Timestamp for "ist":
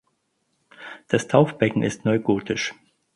1.83-2.05